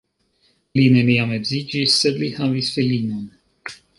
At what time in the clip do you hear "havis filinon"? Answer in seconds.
2.39-3.23